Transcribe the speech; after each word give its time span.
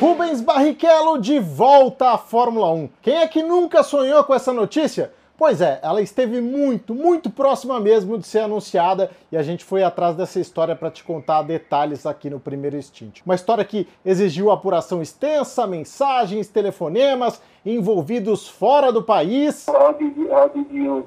Rubens 0.00 0.40
Barrichello 0.40 1.18
de 1.20 1.38
volta 1.38 2.12
à 2.12 2.16
Fórmula 2.16 2.72
1. 2.72 2.88
Quem 3.02 3.16
é 3.18 3.28
que 3.28 3.42
nunca 3.42 3.82
sonhou 3.82 4.24
com 4.24 4.32
essa 4.32 4.50
notícia? 4.50 5.12
Pois 5.36 5.60
é, 5.60 5.78
ela 5.82 6.00
esteve 6.00 6.40
muito, 6.40 6.94
muito 6.94 7.28
próxima 7.28 7.78
mesmo 7.78 8.16
de 8.16 8.26
ser 8.26 8.38
anunciada 8.38 9.10
e 9.30 9.36
a 9.36 9.42
gente 9.42 9.62
foi 9.62 9.82
atrás 9.82 10.16
dessa 10.16 10.40
história 10.40 10.74
para 10.74 10.90
te 10.90 11.04
contar 11.04 11.42
detalhes 11.42 12.06
aqui 12.06 12.30
no 12.30 12.40
primeiro 12.40 12.78
instinto. 12.78 13.20
Uma 13.26 13.34
história 13.34 13.62
que 13.62 13.86
exigiu 14.02 14.50
apuração 14.50 15.02
extensa, 15.02 15.66
mensagens, 15.66 16.48
telefonemas, 16.48 17.38
envolvidos 17.64 18.48
fora 18.48 18.90
do 18.90 19.02
país. 19.02 19.66
How 19.68 19.92
did 19.92 20.16
you, 20.16 20.32
how 20.32 20.48
did 20.48 20.72
you 20.72 21.06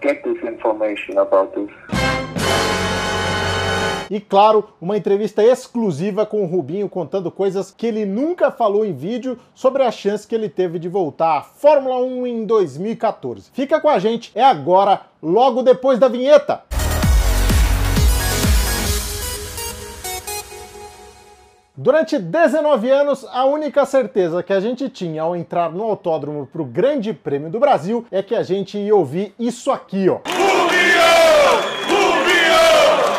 get 0.00 0.22
this 0.22 0.42
information 0.42 1.18
about 1.18 1.52
this? 1.52 2.03
E 4.10 4.20
claro, 4.20 4.68
uma 4.80 4.96
entrevista 4.96 5.42
exclusiva 5.42 6.26
com 6.26 6.42
o 6.42 6.46
Rubinho 6.46 6.88
contando 6.88 7.30
coisas 7.30 7.70
que 7.70 7.86
ele 7.86 8.04
nunca 8.04 8.50
falou 8.50 8.84
em 8.84 8.92
vídeo 8.92 9.38
sobre 9.54 9.82
a 9.82 9.90
chance 9.90 10.26
que 10.26 10.34
ele 10.34 10.48
teve 10.48 10.78
de 10.78 10.88
voltar 10.88 11.38
à 11.38 11.42
Fórmula 11.42 11.96
1 11.96 12.26
em 12.26 12.44
2014. 12.44 13.50
Fica 13.52 13.80
com 13.80 13.88
a 13.88 13.98
gente, 13.98 14.30
é 14.34 14.44
agora, 14.44 15.02
logo 15.22 15.62
depois 15.62 15.98
da 15.98 16.08
vinheta. 16.08 16.62
Durante 21.76 22.18
19 22.18 22.88
anos, 22.88 23.26
a 23.32 23.46
única 23.46 23.84
certeza 23.84 24.44
que 24.44 24.52
a 24.52 24.60
gente 24.60 24.88
tinha 24.88 25.22
ao 25.22 25.34
entrar 25.34 25.72
no 25.72 25.82
autódromo 25.82 26.46
para 26.46 26.62
o 26.62 26.64
Grande 26.64 27.12
Prêmio 27.12 27.50
do 27.50 27.58
Brasil 27.58 28.06
é 28.12 28.22
que 28.22 28.34
a 28.34 28.44
gente 28.44 28.78
ia 28.78 28.94
ouvir 28.94 29.34
isso 29.40 29.72
aqui, 29.72 30.08
ó. 30.08 30.20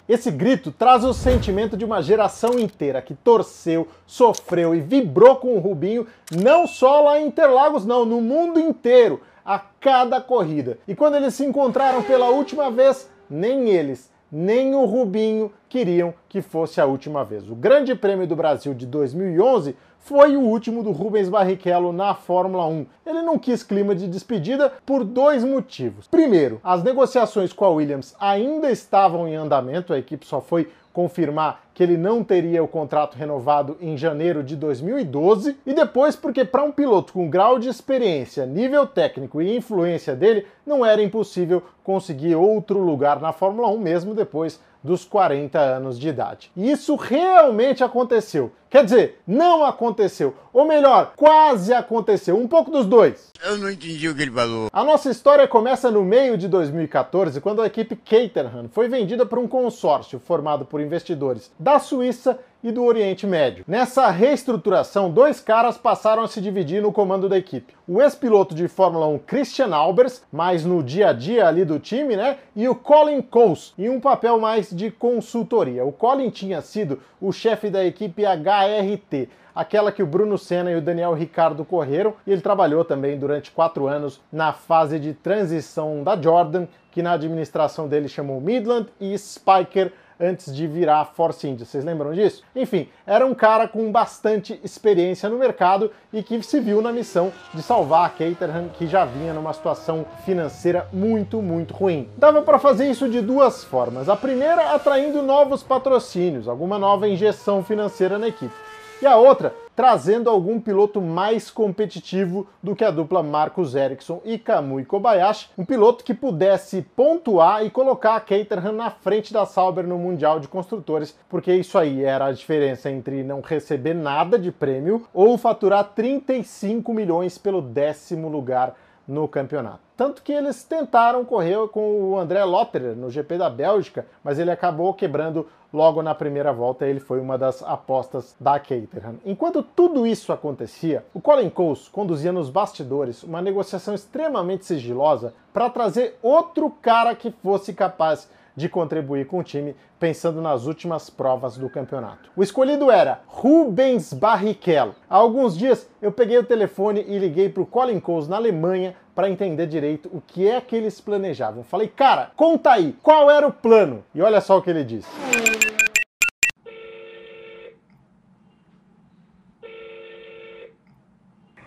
Esse 0.08 0.30
grito 0.30 0.72
traz 0.72 1.04
o 1.04 1.14
sentimento 1.16 1.76
de 1.76 1.84
uma 1.84 2.00
geração 2.00 2.60
inteira 2.60 3.02
que 3.02 3.16
torceu, 3.16 3.88
sofreu 4.06 4.76
e 4.76 4.80
vibrou 4.80 5.36
com 5.38 5.56
o 5.56 5.60
Rubinho, 5.60 6.06
não 6.32 6.68
só 6.68 7.02
lá 7.02 7.20
em 7.20 7.26
Interlagos, 7.28 7.86
não, 7.86 8.06
no 8.06 8.22
mundo 8.22 8.60
inteiro, 8.60 9.22
a 9.44 9.58
cada 9.58 10.22
corrida. 10.22 10.78
E 10.88 10.96
quando 10.96 11.16
eles 11.16 11.34
se 11.34 11.44
encontraram 11.44 12.04
pela 12.04 12.30
última 12.30 12.70
vez, 12.70 13.10
nem 13.28 13.70
eles, 13.70 14.12
nem 14.32 14.76
o 14.76 14.86
Rubinho 14.86 15.52
queriam 15.68 16.14
que 16.30 16.40
fosse 16.40 16.80
a 16.80 16.86
última 16.86 17.24
vez. 17.24 17.50
O 17.50 17.56
Grande 17.56 17.96
Prêmio 17.96 18.28
do 18.28 18.36
Brasil 18.36 18.76
de 18.76 18.86
2011 18.86 19.76
foi 20.06 20.38
o 20.38 20.42
último 20.42 20.84
do 20.84 20.92
Rubens 20.92 21.30
Barrichello 21.30 21.92
na 21.92 22.14
Fórmula 22.14 22.68
1. 22.68 22.86
Ele 23.08 23.24
não 23.24 23.40
quis 23.40 23.64
clima 23.64 23.96
de 23.96 24.08
despedida 24.08 24.72
por 24.86 25.04
dois 25.04 25.44
motivos. 25.44 26.08
Primeiro, 26.08 26.62
as 26.64 26.84
negociações 26.84 27.52
com 27.52 27.66
a 27.66 27.70
Williams 27.70 28.16
ainda 28.20 28.70
estavam 28.70 29.28
em 29.28 29.36
andamento, 29.36 29.92
a 29.92 29.98
equipe 29.98 30.24
só 30.24 30.40
foi 30.40 30.70
confirmar 30.94 31.66
que 31.74 31.82
ele 31.82 31.98
não 31.98 32.24
teria 32.24 32.64
o 32.64 32.68
contrato 32.68 33.16
renovado 33.16 33.78
em 33.82 33.98
janeiro 33.98 34.44
de 34.44 34.56
2012, 34.56 35.58
e 35.66 35.74
depois 35.74 36.16
porque 36.16 36.46
para 36.46 36.64
um 36.64 36.72
piloto 36.72 37.12
com 37.12 37.28
grau 37.28 37.58
de 37.58 37.68
experiência, 37.68 38.46
nível 38.46 38.86
técnico 38.86 39.42
e 39.42 39.58
influência 39.58 40.16
dele, 40.16 40.46
não 40.66 40.86
era 40.86 41.02
impossível 41.02 41.64
conseguir 41.84 42.36
outro 42.36 42.80
lugar 42.80 43.20
na 43.20 43.34
Fórmula 43.34 43.70
1 43.70 43.80
mesmo 43.80 44.14
depois 44.14 44.62
dos 44.86 45.04
40 45.04 45.60
anos 45.60 46.00
de 46.00 46.08
idade. 46.08 46.52
E 46.56 46.72
isso 46.72 46.96
realmente 46.96 47.84
aconteceu. 47.84 48.52
Quer 48.70 48.84
dizer, 48.84 49.22
não 49.26 49.64
aconteceu. 49.64 50.36
Ou 50.54 50.66
melhor, 50.66 51.14
quase 51.16 51.74
aconteceu. 51.74 52.38
Um 52.38 52.48
pouco 52.48 52.70
dos 52.70 52.86
dois. 52.86 53.32
Eu 53.44 53.58
não 53.58 53.70
entendi 53.70 54.08
o 54.08 54.16
que 54.16 54.22
ele 54.22 54.32
falou. 54.32 54.70
A 54.72 54.84
nossa 54.84 55.10
história 55.10 55.48
começa 55.48 55.90
no 55.90 56.04
meio 56.04 56.38
de 56.38 56.48
2014, 56.48 57.42
quando 57.42 57.62
a 57.62 57.68
equipe 57.68 57.96
Caterham 57.96 58.70
foi 58.70 58.88
vendida 58.88 59.26
para 59.26 59.40
um 59.40 59.48
consórcio 59.48 60.20
formado 60.20 60.66
por 60.66 60.82
investidores 60.82 61.52
da 61.58 61.80
Suíça 61.80 62.40
e 62.66 62.72
do 62.72 62.84
Oriente 62.84 63.28
Médio. 63.28 63.64
Nessa 63.68 64.10
reestruturação, 64.10 65.12
dois 65.12 65.40
caras 65.40 65.78
passaram 65.78 66.24
a 66.24 66.28
se 66.28 66.42
dividir 66.42 66.82
no 66.82 66.92
comando 66.92 67.30
da 67.30 67.38
equipe. 67.38 67.76
O 67.88 68.02
ex-piloto 68.02 68.56
de 68.56 68.68
Fórmula 68.68 69.06
1 69.06 69.20
Christian 69.20 69.68
Albers, 69.76 70.24
mais 70.32 70.66
no 70.66 70.82
dia 70.82 71.10
a 71.10 71.14
dia 71.14 71.48
ali 71.48 71.64
do 71.64 71.78
time, 71.78 72.18
né? 72.18 72.40
E 72.56 72.68
o 72.68 72.74
Colin 72.74 73.22
Coles, 73.22 73.72
em 73.78 73.88
um 73.88 74.00
papel 74.00 74.40
mais 74.40 74.72
de 74.72 74.90
consultoria. 74.90 75.86
O 75.86 75.92
Colin 75.92 76.32
tinha 76.32 76.60
sido 76.60 77.00
o 77.22 77.32
chefe 77.32 77.70
da 77.70 77.86
equipe 77.86 78.24
HRT, 78.24 79.30
aquela 79.54 79.92
que 79.92 80.02
o 80.02 80.08
Bruno 80.08 80.36
Senna 80.36 80.72
e 80.72 80.76
o 80.76 80.82
Daniel 80.82 81.14
Ricardo 81.14 81.64
correram, 81.64 82.16
e 82.26 82.32
ele 82.32 82.42
trabalhou 82.42 82.84
também 82.84 83.16
durante 83.16 83.52
quatro 83.52 83.86
anos 83.86 84.20
na 84.32 84.54
fase 84.54 84.98
de 84.98 85.14
transição 85.14 86.04
da 86.04 86.20
Jordan, 86.20 86.66
que 86.92 87.04
na 87.04 87.12
administração 87.12 87.88
dele 87.88 88.08
chamou 88.08 88.42
Midland 88.42 88.88
e 89.00 89.16
Spiker 89.16 89.94
antes 90.20 90.56
de 90.56 90.68
virar 90.68 91.06
Force 91.06 91.48
India. 91.48 91.66
Vocês 91.66 91.84
lembram 91.84 92.14
disso? 92.14 92.44
Enfim, 92.56 92.90
era 93.06 93.26
um 93.26 93.34
cara 93.34 93.68
com 93.68 93.92
bastante 93.92 94.60
experiência 94.64 95.30
no 95.30 95.38
mercado 95.38 95.92
e 96.12 96.24
que 96.24 96.42
se 96.42 96.60
viu 96.60 96.82
na 96.82 96.92
missão 96.92 97.32
de 97.54 97.62
salvar 97.62 98.06
a 98.06 98.10
Caterham, 98.10 98.70
que 98.70 98.88
já 98.88 99.06
vinha 99.06 99.34
numa 99.34 99.54
situação 99.54 100.06
financeira 100.26 100.88
muito, 100.92 101.42
muito 101.42 101.74
ruim. 101.74 102.10
Dava 102.18 102.42
para 102.42 102.60
fazer 102.60 102.90
isso 102.90 103.10
de 103.10 103.22
duas 103.22 103.64
formas. 103.64 104.10
A 104.10 104.16
primeira, 104.16 104.74
atraindo 104.74 105.22
novos 105.22 105.64
patrocínios, 105.64 106.48
alguma 106.48 106.80
nova 106.80 107.08
injeção 107.08 107.64
financeira 107.64 108.18
na 108.18 108.28
equipe. 108.28 108.54
E 109.02 109.06
a 109.06 109.18
outra, 109.18 109.54
trazendo 109.76 110.30
algum 110.30 110.60
piloto 110.60 111.02
mais 111.02 111.52
competitivo 111.52 112.48
do 112.64 112.76
que 112.76 112.84
a 112.84 112.92
dupla 112.92 113.22
Marcos 113.22 113.76
Ericsson 113.76 114.22
e 114.24 114.38
Kamui 114.38 114.86
Kobayashi, 114.86 115.50
um 115.58 115.66
piloto 115.66 116.04
que 116.04 116.14
pudesse 116.14 116.82
pontuar 116.96 117.66
e 117.66 117.70
colocar 117.70 118.16
a 118.16 118.20
Caterham 118.20 118.72
na 118.72 118.90
frente 118.90 119.34
da 119.34 119.46
Sauber 119.46 119.86
no 119.86 119.98
Mundial 119.98 120.40
de 120.40 120.48
Construtores, 120.48 121.18
porque 121.30 121.54
isso 121.54 121.78
aí 121.78 122.04
era 122.04 122.28
a 122.28 122.32
diferença 122.32 122.90
entre 122.90 123.24
não 123.24 123.42
receber 123.42 123.94
nada 123.94 124.40
de 124.40 124.52
prêmio 124.52 125.06
ou 125.14 125.38
faturar 125.38 125.92
35 125.96 126.94
milhões 126.94 127.38
pelo 127.38 127.62
décimo 127.62 128.30
lugar 128.30 128.76
no 129.08 129.28
campeonato. 129.28 129.80
Tanto 129.96 130.22
que 130.22 130.32
eles 130.34 130.64
tentaram 130.64 131.24
correr 131.24 131.68
com 131.70 132.12
o 132.12 132.18
André 132.18 132.44
Lotterer 132.44 132.96
no 132.96 133.10
GP 133.10 133.38
da 133.38 133.50
Bélgica, 133.50 134.06
mas 134.24 134.40
ele 134.40 134.52
acabou 134.52 134.94
quebrando 134.94 135.48
logo 135.72 136.02
na 136.02 136.16
primeira 136.16 136.52
volta. 136.52 136.86
Ele 136.86 137.00
foi 137.00 137.20
uma 137.20 137.38
das 137.38 137.64
apostas 137.64 138.36
da 138.40 138.60
Caterham. 138.60 139.18
Enquanto 139.26 139.64
tudo 139.64 140.06
isso 140.06 140.34
acontecia, 140.34 141.06
o 141.14 141.22
Colin 141.22 141.50
Coles 141.50 141.88
conduzia 141.88 142.32
nos 142.32 142.50
bastidores 142.50 143.24
uma 143.24 143.42
negociação 143.42 143.94
extremamente 143.94 144.66
sigilosa 144.66 145.34
para 145.54 145.70
trazer 145.70 146.18
outro 146.22 146.70
cara 146.70 147.16
que 147.16 147.32
fosse 147.32 147.74
capaz 147.74 148.30
de 148.56 148.70
contribuir 148.70 149.28
com 149.28 149.40
o 149.40 149.44
time, 149.44 149.76
pensando 150.00 150.42
nas 150.42 150.66
últimas 150.66 151.10
provas 151.10 151.58
do 151.58 151.70
campeonato. 151.70 152.32
O 152.36 152.42
escolhido 152.42 152.90
era 152.90 153.22
Rubens 153.28 154.14
Barrichello. 154.14 154.96
Há 155.10 155.16
alguns 155.16 155.58
dias 155.58 155.90
eu 156.02 156.12
peguei 156.12 156.38
o 156.38 156.44
telefone 156.44 157.04
e 157.08 157.20
liguei 157.20 157.50
para 157.50 157.64
o 157.64 157.66
Colin 157.66 158.00
Coles 158.00 158.28
na 158.28 158.38
Alemanha 158.38 158.96
para 159.14 159.30
entender 159.30 159.68
direito 159.68 160.10
o 160.14 160.22
que 160.22 160.48
é 160.48 160.60
que 160.62 160.76
eles 160.76 161.02
planejavam. 161.02 161.64
Falei, 161.64 161.88
cara, 161.88 162.32
conta 162.36 162.72
aí, 162.72 162.94
qual 163.02 163.30
era 163.30 163.48
o 163.48 163.52
plano? 163.52 164.04
E 164.14 164.22
olha 164.22 164.42
só 164.42 164.58
o 164.58 164.62
que 164.62 164.70
ele 164.70 164.84
disse. 164.84 165.10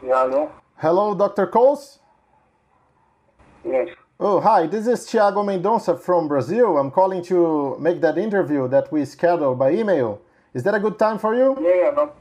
Hello? 0.03 0.51
Hello, 0.83 1.15
Dr. 1.15 1.47
Coles? 1.51 2.01
Yes. 3.65 4.08
Oh, 4.21 4.41
hi, 4.41 4.67
this 4.67 4.89
is 4.89 5.07
Thiago 5.07 5.45
Mendonça 5.45 5.97
from 5.97 6.27
Brazil. 6.27 6.77
I'm 6.77 6.91
calling 6.91 7.23
to 7.27 7.79
make 7.79 8.01
that 8.01 8.19
interview 8.19 8.67
that 8.67 8.91
we 8.91 9.05
scheduled 9.05 9.61
by 9.61 9.71
email. 9.71 10.21
Is 10.53 10.65
that 10.65 10.75
a 10.75 10.81
good 10.81 10.99
time 10.99 11.21
for 11.21 11.37
you? 11.37 11.57
Yeah, 11.61 11.93
no. 11.95 12.13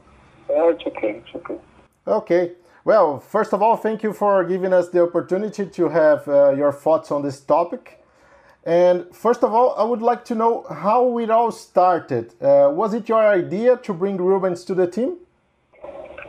Yeah, 0.48 0.70
it's 0.70 0.86
okay, 0.86 1.20
it's 1.20 1.34
okay. 1.34 1.58
Okay. 2.06 2.52
Well, 2.84 3.18
first 3.18 3.52
of 3.52 3.62
all, 3.62 3.76
thank 3.76 4.04
you 4.04 4.12
for 4.12 4.44
giving 4.44 4.72
us 4.72 4.90
the 4.90 5.02
opportunity 5.02 5.66
to 5.66 5.88
have 5.88 6.28
uh, 6.28 6.50
your 6.50 6.70
thoughts 6.70 7.10
on 7.10 7.22
this 7.22 7.40
topic. 7.40 8.00
And 8.62 9.12
first 9.12 9.42
of 9.42 9.52
all, 9.52 9.74
I 9.76 9.82
would 9.82 10.00
like 10.00 10.24
to 10.26 10.36
know 10.36 10.66
how 10.70 11.18
it 11.18 11.30
all 11.30 11.50
started. 11.50 12.32
Uh, 12.40 12.70
was 12.72 12.94
it 12.94 13.08
your 13.08 13.26
idea 13.26 13.76
to 13.76 13.92
bring 13.92 14.18
Rubens 14.18 14.64
to 14.66 14.74
the 14.76 14.86
team? 14.86 15.16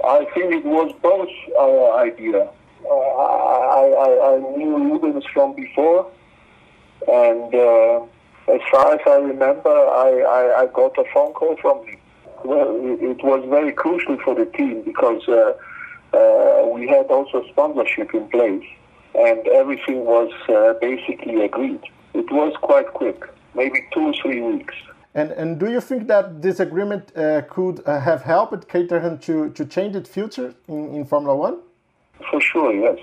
I 0.03 0.25
think 0.33 0.51
it 0.51 0.65
was 0.65 0.91
both 1.03 1.29
our 1.59 1.99
idea. 1.99 2.49
Uh, 2.85 2.89
I, 2.89 3.85
I, 4.05 4.35
I 4.35 4.57
knew 4.57 4.77
Rubens 4.77 5.23
from 5.33 5.55
before, 5.55 6.09
and 7.07 7.53
uh, 7.53 8.01
as 8.53 8.61
far 8.71 8.93
as 8.93 8.99
I 9.05 9.15
remember, 9.15 9.69
I, 9.69 10.09
I, 10.21 10.61
I 10.61 10.65
got 10.67 10.97
a 10.97 11.03
phone 11.13 11.33
call 11.33 11.55
from 11.57 11.85
him. 11.85 11.97
Well, 12.45 12.73
it, 12.81 13.23
was 13.23 13.45
very 13.49 13.73
crucial 13.73 14.17
for 14.23 14.33
the 14.33 14.45
team 14.45 14.81
because 14.83 15.27
uh, 15.27 15.53
uh, 16.15 16.67
we 16.73 16.87
had 16.87 17.07
also 17.07 17.43
sponsorship 17.49 18.13
in 18.13 18.29
place, 18.29 18.65
and 19.13 19.45
everything 19.49 20.05
was 20.05 20.31
basically 20.79 21.43
agreed. 21.43 21.81
It 22.13 22.31
was 22.31 22.53
quite 22.61 22.93
quick, 22.93 23.25
maybe 23.55 23.85
two 23.93 24.07
or 24.07 24.13
three 24.21 24.41
weeks. 24.41 24.73
And, 25.15 25.31
and 25.31 25.59
do 25.59 25.69
you 25.69 25.81
think 25.81 26.07
that 26.07 26.41
this 26.41 26.59
agreement 26.59 27.15
uh, 27.17 27.41
could 27.49 27.81
uh, 27.85 27.99
have 27.99 28.21
helped 28.21 28.67
Caterham 28.67 29.17
to, 29.19 29.49
to 29.49 29.65
change 29.65 29.95
its 29.95 30.09
future 30.09 30.53
in, 30.67 30.95
in 30.95 31.05
Formula 31.05 31.35
One? 31.35 31.57
For 32.29 32.41
sure, 32.41 32.73
yes. 32.73 32.97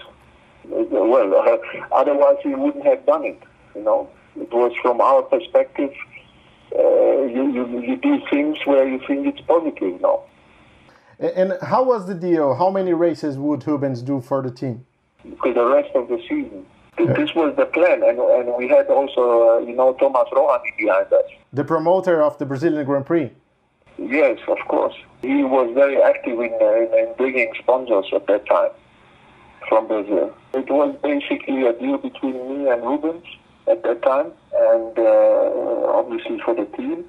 Well, 0.69 1.35
uh, 1.35 1.95
otherwise 1.95 2.37
we 2.45 2.55
wouldn't 2.55 2.85
have 2.85 3.07
done 3.07 3.25
it. 3.25 3.41
You 3.75 3.83
know, 3.83 4.09
it 4.37 4.53
was 4.53 4.73
from 4.83 5.01
our 5.01 5.23
perspective. 5.23 5.93
Uh, 6.75 7.23
you, 7.23 7.53
you 7.53 7.81
you 7.81 7.97
do 7.97 8.21
things 8.29 8.59
where 8.65 8.87
you 8.87 9.01
think 9.07 9.27
it's 9.27 9.41
positive. 9.47 10.01
No, 10.01 10.25
And 11.19 11.55
how 11.63 11.85
was 11.85 12.07
the 12.07 12.15
deal? 12.15 12.55
How 12.55 12.71
many 12.71 12.93
races 12.93 13.39
would 13.39 13.67
Rubens 13.67 14.03
do 14.03 14.21
for 14.21 14.43
the 14.43 14.51
team? 14.51 14.85
For 15.41 15.53
the 15.53 15.65
rest 15.65 15.91
of 15.95 16.09
the 16.09 16.21
season. 16.29 16.67
This 16.97 17.35
was 17.35 17.55
the 17.57 17.67
plan, 17.67 18.03
and, 18.03 18.19
and 18.19 18.55
we 18.57 18.69
had 18.69 18.87
also, 18.87 19.23
uh, 19.23 19.59
you 19.59 19.75
know, 19.75 19.93
Thomas 19.95 20.29
Rohani 20.33 20.71
behind 20.79 21.13
us. 21.13 21.25
The 21.53 21.63
promoter 21.63 22.23
of 22.23 22.39
the 22.39 22.47
Brazilian 22.47 22.87
Grand 22.87 23.05
Prix. 23.05 23.31
Yes, 23.99 24.39
of 24.49 24.59
course. 24.67 24.95
He 25.21 25.45
was 25.45 25.71
very 25.75 26.01
active 26.01 26.41
in, 26.41 26.55
uh, 26.59 26.97
in 26.97 27.15
bringing 27.19 27.53
sponsors 27.59 28.07
at 28.15 28.27
that 28.29 28.47
time 28.47 28.71
from 29.69 29.87
Brazil. 29.87 30.35
It 30.55 30.71
was 30.71 30.97
basically 31.03 31.67
a 31.67 31.73
deal 31.73 31.99
between 31.99 32.35
me 32.49 32.71
and 32.71 32.83
Rubens 32.83 33.25
at 33.69 33.83
that 33.83 34.03
time, 34.03 34.33
and 34.55 34.99
uh, 34.99 35.93
obviously 35.93 36.39
for 36.45 36.55
the 36.55 36.67
team, 36.77 37.05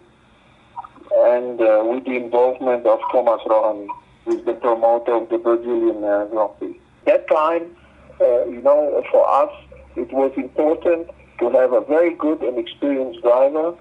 and 1.15 1.62
uh, 1.62 1.83
with 1.86 2.06
the 2.06 2.15
involvement 2.15 2.86
of 2.86 3.00
Thomas 3.12 3.42
Rohani, 3.45 3.88
who 4.25 4.38
is 4.38 4.45
the 4.45 4.54
promoter 4.54 5.13
of 5.13 5.30
the 5.30 5.38
Brazilian 5.38 6.04
uh, 6.04 6.25
Grand 6.25 6.51
Prix. 6.59 6.80
That 7.06 7.27
time, 7.27 7.75
uh, 8.19 8.45
you 8.45 8.62
know, 8.62 9.03
for 9.12 9.27
us, 9.30 9.51
it 9.95 10.12
was 10.12 10.31
important 10.36 11.10
to 11.39 11.50
have 11.51 11.74
a 11.74 11.81
very 11.81 12.13
good 12.15 12.42
and 12.42 12.57
experienced 12.57 13.21
driver 13.21 13.75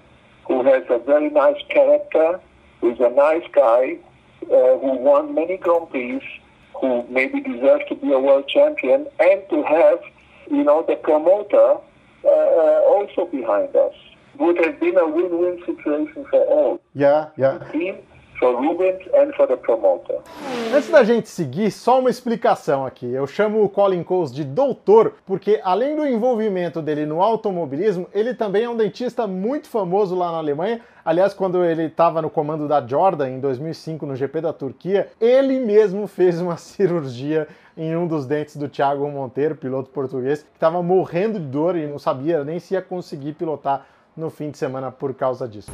who 0.47 0.63
has 0.63 0.83
a 0.89 0.99
very 0.99 1.29
nice 1.29 1.61
character, 1.69 2.39
who's 2.79 2.99
a 2.99 3.09
nice 3.09 3.43
guy, 3.51 3.97
uh, 4.43 4.77
who 4.79 4.97
won 4.99 5.33
many 5.33 5.57
Grand 5.57 5.89
Prix, 5.89 6.21
who 6.79 7.05
maybe 7.09 7.41
deserves 7.41 7.83
to 7.89 7.95
be 7.95 8.11
a 8.11 8.19
world 8.19 8.47
champion, 8.47 9.07
and 9.19 9.41
to 9.49 9.63
have, 9.63 9.99
you 10.49 10.63
know, 10.63 10.83
the 10.87 10.95
promoter 10.95 11.77
uh, 12.25 12.81
also 12.93 13.25
behind 13.25 13.75
us. 13.75 13.93
Would 14.39 14.63
have 14.63 14.79
been 14.79 14.97
a 14.97 15.07
win-win 15.07 15.63
situation 15.65 16.25
for 16.29 16.41
all. 16.45 16.81
Yeah, 16.93 17.29
yeah. 17.37 17.57
The 17.57 17.71
team, 17.71 17.97
Rubens. 18.41 18.97
Antes 20.73 20.89
da 20.89 21.03
gente 21.03 21.27
seguir, 21.29 21.71
só 21.71 21.99
uma 21.99 22.09
explicação 22.09 22.85
aqui. 22.85 23.11
Eu 23.11 23.25
chamo 23.25 23.63
o 23.63 23.69
Colin 23.69 24.03
Coles 24.03 24.31
de 24.31 24.43
doutor 24.43 25.13
porque, 25.25 25.59
além 25.63 25.95
do 25.95 26.05
envolvimento 26.05 26.81
dele 26.81 27.05
no 27.05 27.21
automobilismo, 27.21 28.07
ele 28.13 28.33
também 28.33 28.63
é 28.65 28.69
um 28.69 28.77
dentista 28.77 29.25
muito 29.25 29.67
famoso 29.67 30.15
lá 30.15 30.31
na 30.31 30.37
Alemanha. 30.37 30.81
Aliás, 31.03 31.33
quando 31.33 31.63
ele 31.63 31.83
estava 31.83 32.21
no 32.21 32.29
comando 32.29 32.67
da 32.67 32.85
Jordan 32.85 33.29
em 33.29 33.39
2005 33.39 34.05
no 34.05 34.15
GP 34.15 34.41
da 34.41 34.53
Turquia, 34.53 35.09
ele 35.19 35.59
mesmo 35.59 36.05
fez 36.05 36.41
uma 36.41 36.57
cirurgia 36.57 37.47
em 37.77 37.95
um 37.95 38.07
dos 38.07 38.25
dentes 38.25 38.57
do 38.57 38.67
Thiago 38.67 39.07
Monteiro, 39.07 39.55
piloto 39.55 39.89
português, 39.89 40.41
que 40.41 40.49
estava 40.55 40.81
morrendo 40.81 41.39
de 41.39 41.45
dor 41.45 41.75
e 41.75 41.87
não 41.87 41.99
sabia 41.99 42.43
nem 42.43 42.59
se 42.59 42.73
ia 42.73 42.81
conseguir 42.81 43.33
pilotar 43.33 43.85
no 44.17 44.29
fim 44.29 44.49
de 44.49 44.57
semana 44.57 44.91
por 44.91 45.13
causa 45.13 45.47
disso. 45.47 45.71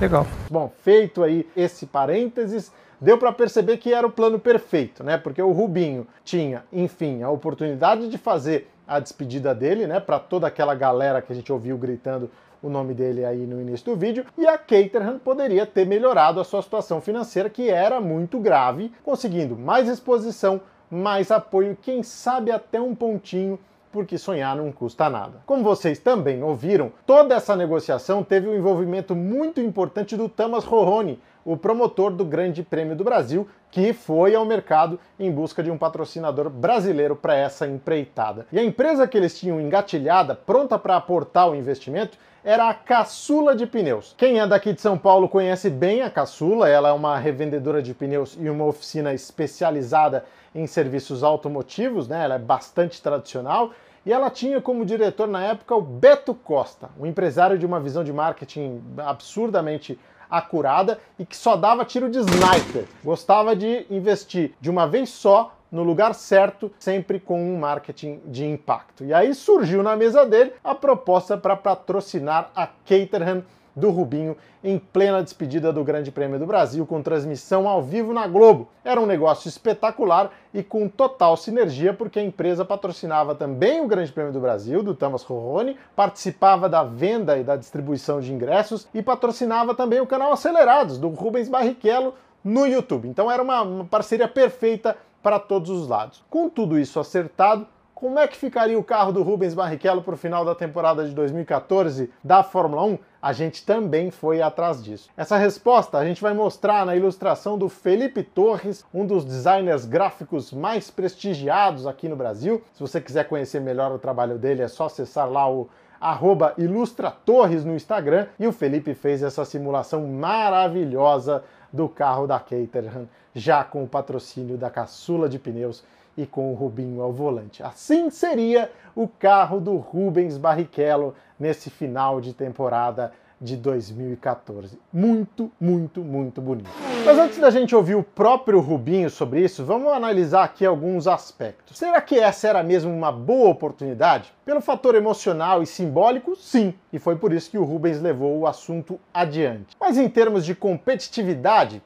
Legal. 0.00 0.26
Bom, 0.48 0.72
feito 0.82 1.22
aí 1.22 1.46
esse 1.56 1.84
parênteses, 1.84 2.72
deu 3.00 3.18
para 3.18 3.32
perceber 3.32 3.78
que 3.78 3.92
era 3.92 4.06
o 4.06 4.10
plano 4.10 4.38
perfeito, 4.38 5.02
né? 5.02 5.18
Porque 5.18 5.42
o 5.42 5.50
Rubinho 5.50 6.06
tinha, 6.24 6.64
enfim, 6.72 7.22
a 7.22 7.30
oportunidade 7.30 8.08
de 8.08 8.16
fazer 8.16 8.70
a 8.86 8.98
despedida 8.98 9.54
dele, 9.54 9.86
né, 9.86 10.00
para 10.00 10.18
toda 10.18 10.48
aquela 10.48 10.74
galera 10.74 11.22
que 11.22 11.32
a 11.32 11.36
gente 11.36 11.52
ouviu 11.52 11.78
gritando 11.78 12.28
o 12.60 12.68
nome 12.68 12.92
dele 12.92 13.24
aí 13.24 13.46
no 13.46 13.60
início 13.60 13.86
do 13.86 13.96
vídeo, 13.96 14.26
e 14.36 14.46
a 14.46 14.58
Caterham 14.58 15.18
poderia 15.18 15.64
ter 15.64 15.86
melhorado 15.86 16.40
a 16.40 16.44
sua 16.44 16.60
situação 16.60 17.00
financeira, 17.00 17.48
que 17.48 17.70
era 17.70 18.00
muito 18.00 18.40
grave, 18.40 18.92
conseguindo 19.04 19.56
mais 19.56 19.88
exposição, 19.88 20.60
mais 20.90 21.30
apoio, 21.30 21.78
quem 21.80 22.02
sabe 22.02 22.50
até 22.50 22.80
um 22.80 22.94
pontinho 22.94 23.58
porque 23.92 24.18
sonhar 24.18 24.56
não 24.56 24.70
custa 24.70 25.08
nada. 25.08 25.42
Como 25.46 25.62
vocês 25.62 25.98
também 25.98 26.42
ouviram, 26.42 26.92
toda 27.06 27.34
essa 27.34 27.56
negociação 27.56 28.22
teve 28.22 28.48
um 28.48 28.54
envolvimento 28.54 29.14
muito 29.14 29.60
importante 29.60 30.16
do 30.16 30.28
Tamas 30.28 30.64
Roroni, 30.64 31.20
o 31.44 31.56
promotor 31.56 32.10
do 32.10 32.24
Grande 32.24 32.62
Prêmio 32.62 32.94
do 32.94 33.04
Brasil, 33.04 33.48
que 33.70 33.92
foi 33.92 34.34
ao 34.34 34.44
mercado 34.44 34.98
em 35.18 35.30
busca 35.30 35.62
de 35.62 35.70
um 35.70 35.78
patrocinador 35.78 36.50
brasileiro 36.50 37.16
para 37.16 37.34
essa 37.34 37.66
empreitada. 37.66 38.46
E 38.52 38.58
a 38.58 38.64
empresa 38.64 39.06
que 39.06 39.16
eles 39.16 39.38
tinham 39.38 39.60
engatilhada, 39.60 40.34
pronta 40.34 40.78
para 40.78 40.96
aportar 40.96 41.48
o 41.48 41.54
investimento, 41.54 42.18
era 42.42 42.68
a 42.68 42.74
Caçula 42.74 43.54
de 43.54 43.66
Pneus. 43.66 44.14
Quem 44.16 44.40
é 44.40 44.46
daqui 44.46 44.72
de 44.72 44.80
São 44.80 44.96
Paulo 44.96 45.28
conhece 45.28 45.68
bem 45.68 46.02
a 46.02 46.10
Caçula, 46.10 46.68
ela 46.68 46.88
é 46.88 46.92
uma 46.92 47.18
revendedora 47.18 47.82
de 47.82 47.92
pneus 47.92 48.36
e 48.40 48.48
uma 48.48 48.64
oficina 48.64 49.12
especializada 49.12 50.24
em 50.54 50.66
serviços 50.66 51.22
automotivos, 51.22 52.08
né? 52.08 52.24
Ela 52.24 52.34
é 52.36 52.38
bastante 52.38 53.00
tradicional 53.00 53.70
e 54.04 54.12
ela 54.12 54.30
tinha 54.30 54.60
como 54.60 54.84
diretor 54.84 55.28
na 55.28 55.44
época 55.44 55.74
o 55.74 55.82
Beto 55.82 56.34
Costa, 56.34 56.90
um 56.98 57.06
empresário 57.06 57.58
de 57.58 57.66
uma 57.66 57.80
visão 57.80 58.02
de 58.02 58.12
marketing 58.12 58.82
absurdamente 58.98 59.98
acurada 60.30 60.98
e 61.18 61.26
que 61.26 61.36
só 61.36 61.56
dava 61.56 61.84
tiro 61.84 62.08
de 62.08 62.18
sniper. 62.18 62.86
Gostava 63.04 63.54
de 63.54 63.84
investir 63.90 64.52
de 64.60 64.70
uma 64.70 64.86
vez 64.86 65.10
só 65.10 65.54
no 65.70 65.82
lugar 65.82 66.14
certo, 66.14 66.70
sempre 66.78 67.20
com 67.20 67.40
um 67.40 67.58
marketing 67.58 68.20
de 68.26 68.44
impacto. 68.44 69.04
E 69.04 69.14
aí 69.14 69.34
surgiu 69.34 69.82
na 69.82 69.96
mesa 69.96 70.26
dele 70.26 70.52
a 70.64 70.74
proposta 70.74 71.36
para 71.36 71.56
patrocinar 71.56 72.50
a 72.56 72.66
Caterham 72.66 73.44
do 73.74 73.90
Rubinho 73.90 74.36
em 74.62 74.78
plena 74.78 75.22
despedida 75.22 75.72
do 75.72 75.82
Grande 75.82 76.10
Prêmio 76.10 76.38
do 76.38 76.46
Brasil, 76.46 76.86
com 76.86 77.02
transmissão 77.02 77.68
ao 77.68 77.82
vivo 77.82 78.12
na 78.12 78.26
Globo. 78.26 78.68
Era 78.84 79.00
um 79.00 79.06
negócio 79.06 79.48
espetacular 79.48 80.30
e 80.52 80.62
com 80.62 80.88
total 80.88 81.36
sinergia, 81.36 81.94
porque 81.94 82.18
a 82.18 82.22
empresa 82.24 82.64
patrocinava 82.64 83.34
também 83.34 83.80
o 83.80 83.86
Grande 83.86 84.12
Prêmio 84.12 84.32
do 84.32 84.40
Brasil, 84.40 84.82
do 84.82 84.94
Thomas 84.94 85.22
Roroni, 85.22 85.76
participava 85.96 86.68
da 86.68 86.84
venda 86.84 87.38
e 87.38 87.44
da 87.44 87.56
distribuição 87.56 88.20
de 88.20 88.32
ingressos 88.32 88.86
e 88.92 89.02
patrocinava 89.02 89.74
também 89.74 90.00
o 90.00 90.06
canal 90.06 90.32
Acelerados, 90.32 90.98
do 90.98 91.08
Rubens 91.08 91.48
Barrichello, 91.48 92.14
no 92.42 92.66
YouTube. 92.66 93.08
Então 93.08 93.30
era 93.30 93.42
uma, 93.42 93.62
uma 93.62 93.84
parceria 93.84 94.28
perfeita 94.28 94.96
para 95.22 95.38
todos 95.38 95.70
os 95.70 95.88
lados. 95.88 96.22
Com 96.30 96.48
tudo 96.48 96.78
isso 96.78 96.98
acertado, 96.98 97.66
como 98.00 98.18
é 98.18 98.26
que 98.26 98.34
ficaria 98.34 98.78
o 98.78 98.82
carro 98.82 99.12
do 99.12 99.22
Rubens 99.22 99.52
Barrichello 99.52 100.00
para 100.00 100.14
o 100.14 100.16
final 100.16 100.42
da 100.42 100.54
temporada 100.54 101.06
de 101.06 101.14
2014 101.14 102.10
da 102.24 102.42
Fórmula 102.42 102.82
1? 102.82 102.98
A 103.20 103.34
gente 103.34 103.62
também 103.62 104.10
foi 104.10 104.40
atrás 104.40 104.82
disso. 104.82 105.10
Essa 105.14 105.36
resposta 105.36 105.98
a 105.98 106.04
gente 106.06 106.22
vai 106.22 106.32
mostrar 106.32 106.86
na 106.86 106.96
ilustração 106.96 107.58
do 107.58 107.68
Felipe 107.68 108.22
Torres, 108.22 108.86
um 108.94 109.04
dos 109.04 109.22
designers 109.22 109.84
gráficos 109.84 110.50
mais 110.50 110.90
prestigiados 110.90 111.86
aqui 111.86 112.08
no 112.08 112.16
Brasil. 112.16 112.62
Se 112.72 112.80
você 112.80 113.02
quiser 113.02 113.24
conhecer 113.28 113.60
melhor 113.60 113.92
o 113.92 113.98
trabalho 113.98 114.38
dele, 114.38 114.62
é 114.62 114.68
só 114.68 114.86
acessar 114.86 115.30
lá 115.30 115.46
o 115.46 115.68
arroba 116.00 116.54
ilustratorres 116.56 117.66
no 117.66 117.74
Instagram 117.74 118.28
e 118.38 118.46
o 118.46 118.52
Felipe 118.52 118.94
fez 118.94 119.22
essa 119.22 119.44
simulação 119.44 120.06
maravilhosa 120.06 121.44
do 121.70 121.86
carro 121.86 122.26
da 122.26 122.40
Caterham, 122.40 123.06
já 123.34 123.62
com 123.62 123.84
o 123.84 123.88
patrocínio 123.88 124.56
da 124.56 124.70
caçula 124.70 125.28
de 125.28 125.38
pneus 125.38 125.84
e 126.20 126.26
com 126.26 126.52
o 126.52 126.54
Rubinho 126.54 127.00
ao 127.00 127.12
volante. 127.12 127.62
Assim 127.62 128.10
seria 128.10 128.70
o 128.94 129.08
carro 129.08 129.58
do 129.58 129.76
Rubens 129.76 130.36
Barrichello 130.36 131.14
nesse 131.38 131.70
final 131.70 132.20
de 132.20 132.34
temporada 132.34 133.12
de 133.40 133.56
2014. 133.56 134.78
Muito, 134.92 135.50
muito, 135.58 136.02
muito 136.02 136.42
bonito. 136.42 136.68
Mas 137.06 137.18
antes 137.18 137.38
da 137.38 137.48
gente 137.50 137.74
ouvir 137.74 137.94
o 137.94 138.02
próprio 138.02 138.60
Rubinho 138.60 139.08
sobre 139.08 139.42
isso, 139.42 139.64
vamos 139.64 139.90
analisar 139.90 140.44
aqui 140.44 140.66
alguns 140.66 141.06
aspectos. 141.06 141.78
Será 141.78 142.02
que 142.02 142.18
essa 142.18 142.48
era 142.48 142.62
mesmo 142.62 142.92
uma 142.92 143.10
boa 143.10 143.48
oportunidade? 143.48 144.30
Pelo 144.44 144.60
fator 144.60 144.94
emocional 144.94 145.62
e 145.62 145.66
simbólico, 145.66 146.36
sim, 146.36 146.74
e 146.92 146.98
foi 146.98 147.16
por 147.16 147.32
isso 147.32 147.50
que 147.50 147.56
o 147.56 147.64
Rubens 147.64 148.02
levou 148.02 148.40
o 148.40 148.46
assunto 148.46 149.00
adiante. 149.14 149.74
Mas 149.80 149.96
em 149.96 150.08
termos 150.08 150.44
de 150.44 150.54
competitividade, 150.54 151.82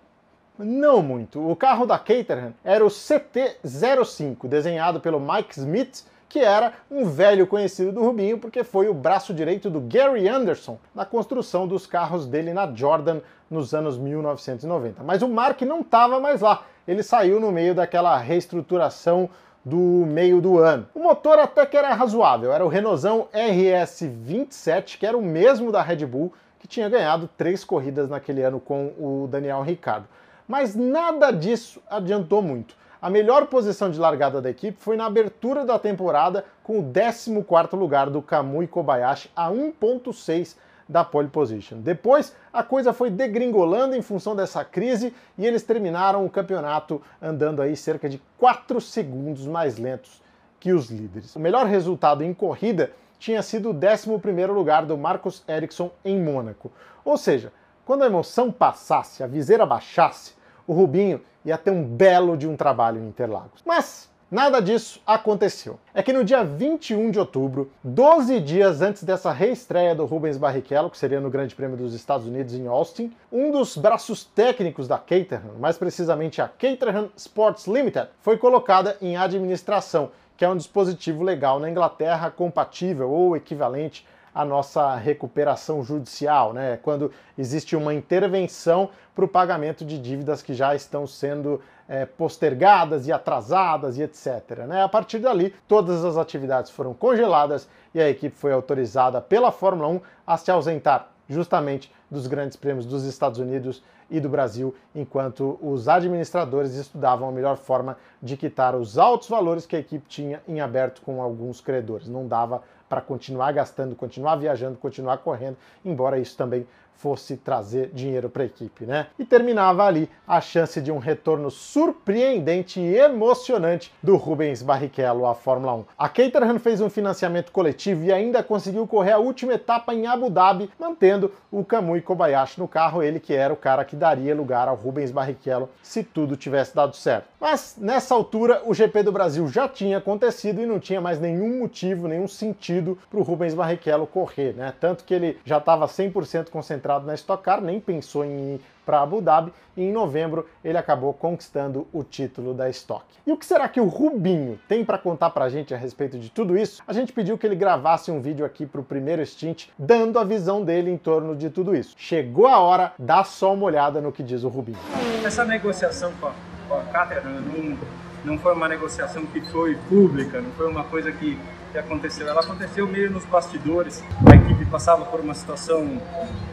não 0.59 1.03
muito. 1.03 1.41
O 1.51 1.57
carro 1.57 1.87
da 1.87 1.99
Caterham 1.99 2.55
era 2.65 2.85
o 2.85 2.89
CT-05, 2.89 4.47
desenhado 4.47 5.01
pelo 5.01 5.19
Mike 5.19 5.59
Smith, 5.59 6.05
que 6.29 6.39
era 6.41 6.73
um 6.91 7.05
velho 7.05 7.47
conhecido 7.47 7.93
do 7.93 8.03
Rubinho, 8.03 8.39
porque 8.39 8.65
foi 8.65 8.89
o 8.89 8.95
braço 8.95 9.33
direito 9.33 9.71
do 9.71 9.81
Gary 9.81 10.29
Anderson 10.29 10.79
na 10.95 11.05
construção 11.05 11.67
dos 11.67 11.87
carros 11.87 12.27
dele 12.27 12.53
na 12.53 12.73
Jordan 12.73 13.21
nos 13.51 13.75
anos 13.75 13.97
1990. 13.97 15.03
Mas 15.03 15.23
o 15.23 15.29
Mark 15.29 15.61
não 15.63 15.81
estava 15.81 16.19
mais 16.19 16.41
lá. 16.41 16.65
Ele 16.87 17.03
saiu 17.03 17.39
no 17.41 17.53
meio 17.53 17.75
daquela 17.75 18.17
reestruturação 18.19 19.31
do 19.65 19.77
meio 19.77 20.41
do 20.41 20.59
ano. 20.59 20.87
O 20.95 21.01
motor 21.01 21.39
até 21.39 21.65
que 21.65 21.77
era 21.77 21.95
razoável, 21.95 22.53
era 22.53 22.65
o 22.65 22.69
Renaultzão 22.69 23.29
RS27, 23.33 24.99
que 24.99 25.07
era 25.07 25.17
o 25.17 25.23
mesmo 25.23 25.73
da 25.73 25.81
Red 25.81 26.05
Bull, 26.05 26.33
que 26.59 26.69
tinha 26.69 26.89
ganhado 26.89 27.29
três 27.37 27.65
corridas 27.65 28.11
naquele 28.11 28.43
ano 28.43 28.61
com 28.61 28.93
o 28.99 29.29
Daniel 29.31 29.63
Ricciardo 29.63 30.07
mas 30.49 30.75
nada 30.75 31.31
disso 31.31 31.83
adiantou 31.89 32.43
muito. 32.43 32.77
A 33.01 33.11
melhor 33.11 33.47
posição 33.49 33.91
de 33.91 33.99
largada 33.99 34.41
da 34.41 34.49
equipe 34.49 34.79
foi 34.81 34.97
na 34.97 35.05
abertura 35.05 35.65
da 35.65 35.79
temporada, 35.79 36.45
com 36.63 36.79
o 36.79 36.83
14º 36.83 37.77
lugar 37.77 38.09
do 38.09 38.23
Kamui 38.23 38.67
Kobayashi 38.67 39.31
a 39.37 39.51
1.6 39.51 40.57
da 40.89 41.05
pole 41.05 41.29
position. 41.29 41.79
Depois, 41.81 42.35
a 42.53 42.63
coisa 42.63 42.93
foi 42.93 43.11
degringolando 43.11 43.95
em 43.95 44.03
função 44.03 44.35
dessa 44.35 44.65
crise 44.65 45.15
e 45.37 45.47
eles 45.47 45.63
terminaram 45.63 46.25
o 46.25 46.31
campeonato 46.31 47.01
andando 47.21 47.61
aí 47.61 47.77
cerca 47.77 48.09
de 48.09 48.21
4 48.39 48.81
segundos 48.81 49.47
mais 49.47 49.77
lentos 49.79 50.23
que 50.59 50.73
os 50.73 50.91
líderes. 50.91 51.37
O 51.37 51.41
melhor 51.41 51.67
resultado 51.67 52.23
em 52.23 52.33
corrida 52.33 52.91
tinha 53.19 53.43
sido 53.43 53.71
o 53.71 53.75
11º 53.75 54.53
lugar 54.53 54.85
do 54.85 54.97
Marcus 54.97 55.43
Ericsson 55.49 55.91
em 56.05 56.19
Mônaco. 56.19 56.71
Ou 57.05 57.17
seja, 57.17 57.53
quando 57.85 58.03
a 58.03 58.07
emoção 58.07 58.51
passasse, 58.51 59.23
a 59.23 59.27
viseira 59.27 59.67
baixasse, 59.67 60.33
o 60.67 60.73
Rubinho 60.73 61.21
ia 61.45 61.59
ter 61.59 61.71
um 61.71 61.85
belo 61.85 62.37
de 62.37 62.49
um 62.49 62.57
trabalho 62.57 63.01
em 63.01 63.09
Interlagos. 63.09 63.63
Mas 63.65 64.09
Nada 64.35 64.61
disso 64.61 65.01
aconteceu. 65.07 65.79
É 65.95 66.03
que 66.03 66.13
no 66.13 66.25
dia 66.25 66.43
21 66.43 67.13
de 67.13 67.21
outubro, 67.21 67.71
12 67.85 68.41
dias 68.41 68.83
antes 68.83 69.05
dessa 69.05 69.31
reestreia 69.31 69.95
do 69.95 70.07
Rubens 70.07 70.37
Barrichello, 70.37 70.91
que 70.91 70.99
seria 70.99 71.21
no 71.21 71.31
Grande 71.31 71.55
Prêmio 71.55 71.77
dos 71.77 71.95
Estados 71.95 72.27
Unidos 72.27 72.53
em 72.53 72.67
Austin, 72.67 73.13
um 73.31 73.53
dos 73.53 73.77
braços 73.77 74.25
técnicos 74.25 74.89
da 74.89 74.99
Caterham, 74.99 75.55
mais 75.61 75.79
precisamente 75.79 76.43
a 76.43 76.49
Caterham 76.49 77.11
Sports 77.17 77.69
Limited, 77.69 78.09
foi 78.23 78.37
colocada 78.37 78.97
em 79.01 79.17
administração, 79.17 80.11
que 80.37 80.45
é 80.45 80.49
um 80.49 80.57
dispositivo 80.57 81.23
legal 81.23 81.61
na 81.61 81.71
Inglaterra 81.71 82.29
compatível 82.29 83.11
ou 83.11 83.37
equivalente 83.37 84.05
à 84.35 84.45
nossa 84.45 84.97
recuperação 84.97 85.83
judicial, 85.85 86.53
né? 86.53 86.79
Quando 86.83 87.13
existe 87.39 87.77
uma 87.77 87.95
intervenção 87.95 88.91
para 89.15 89.25
o 89.25 89.29
pagamento 89.29 89.85
de 89.85 89.99
dívidas 89.99 90.43
que 90.43 90.53
já 90.53 90.75
estão 90.75 91.07
sendo 91.07 91.61
é, 91.89 92.05
postergadas 92.05 93.07
e 93.07 93.13
atrasadas 93.13 93.97
e 93.99 94.03
etc. 94.03 94.65
Né? 94.67 94.83
A 94.83 94.89
partir 94.89 95.19
dali, 95.19 95.55
todas 95.69 96.05
as 96.05 96.17
atividades 96.17 96.71
foram 96.71 96.93
congeladas 96.95 97.69
e 97.95 98.01
a 98.01 98.09
equipe 98.09 98.37
foi 98.37 98.53
autorizada 98.53 99.21
pela 99.21 99.53
Fórmula 99.53 99.89
1 99.89 100.01
a 100.27 100.37
se 100.37 100.51
ausentar 100.51 101.11
justamente 101.29 101.93
dos 102.11 102.27
grandes 102.27 102.57
prêmios 102.57 102.87
dos 102.87 103.05
Estados 103.05 103.39
Unidos 103.39 103.83
e 104.11 104.21
do 104.21 104.29
Brasil, 104.29 104.75
enquanto 104.95 105.59
os 105.63 105.89
administradores 105.89 106.75
estudavam 106.75 107.29
a 107.29 107.33
melhor 107.33 107.57
forma 107.57 107.97
de 108.23 108.37
quitar 108.37 108.75
os 108.75 108.99
altos 108.99 109.29
valores 109.29 109.65
que 109.65 109.75
a 109.75 109.79
equipe 109.79 110.07
tinha 110.07 110.43
em 110.47 110.61
aberto 110.61 111.01
com 111.03 111.23
alguns 111.23 111.61
credores. 111.61 112.07
Não 112.07 112.27
dava 112.27 112.63
para 112.95 113.01
continuar 113.03 113.51
gastando, 113.53 113.97
continuar 113.97 114.37
viajando, 114.37 114.79
continuar 114.79 115.19
correndo, 115.19 115.57
embora 115.85 116.17
isso 116.17 116.37
também 116.37 116.65
fosse 116.97 117.37
trazer 117.37 117.91
dinheiro 117.93 118.31
para 118.31 118.45
a 118.45 118.47
equipe, 118.47 118.87
né? 118.87 119.09
E 119.19 119.25
terminava 119.25 119.85
ali 119.85 120.09
a 120.27 120.41
chance 120.41 120.81
de 120.81 120.91
um 120.91 120.99
retorno 120.99 121.51
surpreendente 121.51 122.81
e 122.81 122.97
emocionante 122.97 123.93
do 124.03 124.17
Rubens 124.17 124.63
Barrichello 124.63 125.27
à 125.27 125.35
Fórmula 125.35 125.75
1. 125.75 125.85
A 125.99 126.09
Caterham 126.09 126.59
fez 126.59 126.81
um 126.81 126.89
financiamento 126.89 127.53
coletivo 127.53 128.05
e 128.05 128.13
ainda 128.13 128.43
conseguiu 128.43 128.87
correr 128.87 129.13
a 129.13 129.19
última 129.19 129.53
etapa 129.53 129.93
em 129.93 130.07
Abu 130.07 130.31
Dhabi, 130.31 130.71
mantendo 130.79 131.31
o 131.51 131.65
Kamui 131.65 132.01
Kobayashi 132.01 132.59
no 132.59 132.67
carro, 132.67 133.03
ele 133.03 133.21
que 133.21 133.35
era 133.35 133.53
o 133.53 133.57
cara 133.57 133.85
que 133.85 133.97
daria 133.97 134.35
lugar 134.35 134.69
ao 134.69 134.77
Rubens 134.77 135.11
Barrichello 135.11 135.69
se 135.83 136.03
tudo 136.03 136.37
tivesse 136.37 136.75
dado 136.75 136.97
certo. 136.97 137.27
Mas 137.39 137.77
nessa 137.79 138.15
altura 138.15 138.63
o 138.65 138.73
GP 138.73 139.03
do 139.03 139.13
Brasil 139.13 139.47
já 139.49 139.69
tinha 139.69 139.99
acontecido 139.99 140.61
e 140.61 140.67
não 140.67 140.81
tinha 140.81 141.01
mais 141.01 141.21
nenhum 141.21 141.59
motivo, 141.59 142.09
nenhum 142.09 142.29
sentido 142.29 142.97
para 143.11 143.21
o 143.21 143.23
Rubens 143.23 143.53
Barrichello 143.53 144.07
correr, 144.07 144.55
né? 144.55 144.73
Tanto 144.81 145.05
que 145.05 145.13
ele 145.13 145.39
já 145.45 145.59
estava 145.59 145.87
100% 145.87 146.49
concentrado 146.49 146.84
concentrado 146.85 147.07
na 147.07 147.15
Stock 147.15 147.43
Car, 147.43 147.61
nem 147.63 147.81
pensou 147.81 148.25
em 148.25 148.55
ir 148.55 148.61
para 148.85 149.01
Abu 149.01 149.23
Dhabi 149.23 149.51
e 149.75 149.83
em 149.83 149.91
novembro 149.91 150.47
ele 150.63 150.77
acabou 150.77 151.15
conquistando 151.15 151.87
o 151.91 152.05
título 152.05 152.53
da 152.53 152.69
Stock. 152.69 153.05
E 153.27 153.33
o 153.33 153.37
que 153.39 153.47
será 153.47 153.67
que 153.69 153.81
o 153.81 153.87
Rubinho 153.87 154.61
tem 154.69 154.85
para 154.85 154.99
contar 154.99 155.31
para 155.31 155.47
a 155.47 155.49
gente 155.49 155.73
a 155.73 155.77
respeito 155.79 156.19
de 156.19 156.31
tudo 156.31 156.59
isso? 156.59 156.83
A 156.87 156.93
gente 156.93 157.13
pediu 157.13 157.39
que 157.39 157.47
ele 157.47 157.57
gravasse 157.57 158.11
um 158.11 158.21
vídeo 158.21 158.45
aqui 158.45 158.67
para 158.67 158.83
o 158.83 158.85
primeiro 158.85 159.25
stint, 159.25 159.69
dando 159.79 160.19
a 160.19 160.25
visão 160.25 160.63
dele 160.63 160.91
em 160.91 160.99
torno 160.99 161.35
de 161.35 161.49
tudo 161.49 161.75
isso. 161.75 161.95
Chegou 161.97 162.47
a 162.47 162.59
hora, 162.59 162.93
dá 162.99 163.25
só 163.25 163.55
uma 163.55 163.65
olhada 163.65 164.01
no 164.03 164.13
que 164.13 164.23
diz 164.23 164.45
o 164.45 164.49
Rubinho. 164.49 164.79
Essa 165.25 165.45
negociação 165.45 166.13
com 166.21 166.27
a, 166.27 166.33
com 166.69 166.75
a 166.75 167.21
não, 167.25 167.79
não 168.25 168.39
foi 168.39 168.53
uma 168.53 168.69
negociação 168.69 169.25
que 169.25 169.41
foi 169.41 169.77
pública, 169.89 170.43
não 170.43 170.51
foi 170.53 170.69
uma 170.69 170.85
coisa 170.85 171.11
que 171.11 171.39
que 171.75 171.79
aconteceu. 171.79 172.29
Ela 172.29 172.41
aconteceu 172.41 172.87
meio 172.87 173.11
nos 173.11 173.25
bastidores. 173.25 174.03
A 174.31 174.37
equipe 174.37 174.65
passava 174.67 175.05
por 175.05 175.19
uma 175.19 175.35
situação 175.35 176.01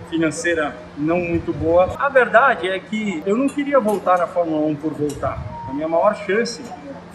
financeira 0.09 0.75
não 0.97 1.19
muito 1.19 1.53
boa. 1.53 1.95
A 1.99 2.09
verdade 2.09 2.67
é 2.67 2.79
que 2.79 3.21
eu 3.23 3.37
não 3.37 3.47
queria 3.47 3.79
voltar 3.79 4.17
na 4.17 4.25
Fórmula 4.25 4.65
1 4.65 4.75
por 4.77 4.93
voltar. 4.93 5.39
A 5.69 5.73
minha 5.73 5.87
maior 5.87 6.15
chance 6.15 6.63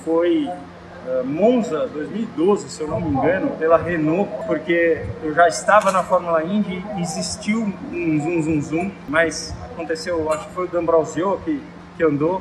foi 0.05 0.49
uh, 0.49 1.25
Monza 1.25 1.89
2012, 1.89 2.71
se 2.71 2.81
eu 2.81 2.87
não 2.87 3.01
me 3.01 3.09
engano, 3.09 3.51
pela 3.57 3.77
Renault, 3.77 4.31
porque 4.47 5.05
eu 5.21 5.35
já 5.35 5.49
estava 5.49 5.91
na 5.91 6.05
Fórmula 6.05 6.45
Indy, 6.45 6.85
existiu 6.99 7.63
um 7.91 8.21
zoom 8.21 8.43
zoom 8.43 8.61
zoom, 8.63 8.91
mas 9.09 9.53
aconteceu, 9.65 10.33
acho 10.33 10.47
que 10.47 10.55
foi 10.55 10.67
o 10.67 10.69
D'Ambrosio 10.69 11.41
que, 11.45 11.61
que 11.97 12.05
andou. 12.05 12.41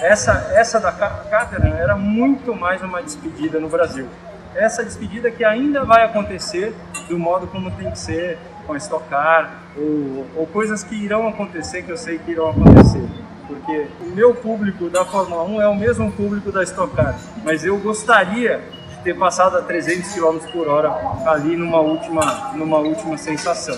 Essa, 0.00 0.52
essa 0.54 0.78
da 0.78 0.92
Caterham 0.92 1.74
era 1.74 1.96
muito 1.96 2.54
mais 2.54 2.80
uma 2.80 3.02
despedida 3.02 3.58
no 3.58 3.68
Brasil 3.68 4.06
essa 4.54 4.84
despedida 4.84 5.30
que 5.30 5.44
ainda 5.44 5.84
vai 5.84 6.04
acontecer 6.04 6.74
do 7.08 7.18
modo 7.18 7.46
como 7.46 7.70
tem 7.72 7.90
que 7.90 7.98
ser 7.98 8.38
com 8.66 8.72
a 8.72 8.76
Stock 8.76 9.08
Car 9.08 9.62
ou, 9.76 10.26
ou 10.36 10.46
coisas 10.46 10.82
que 10.82 10.94
irão 10.94 11.28
acontecer 11.28 11.82
que 11.82 11.90
eu 11.90 11.96
sei 11.96 12.18
que 12.18 12.32
irão 12.32 12.50
acontecer 12.50 13.08
porque 13.50 13.88
o 14.00 14.14
meu 14.14 14.32
público 14.32 14.88
da 14.88 15.04
Fórmula 15.04 15.42
1 15.42 15.60
é 15.60 15.68
o 15.68 15.74
mesmo 15.74 16.10
público 16.12 16.52
da 16.52 16.62
Stock 16.62 16.94
Car, 16.94 17.18
mas 17.44 17.64
eu 17.64 17.76
gostaria 17.78 18.62
de 18.90 18.98
ter 19.02 19.16
passado 19.16 19.56
a 19.56 19.62
300 19.62 20.12
km 20.12 20.38
por 20.52 20.68
hora 20.68 20.88
ali 21.26 21.56
numa 21.56 21.80
última, 21.80 22.52
numa 22.54 22.78
última 22.78 23.18
sensação. 23.18 23.76